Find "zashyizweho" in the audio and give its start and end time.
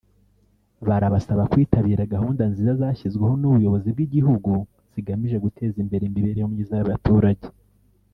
2.81-3.33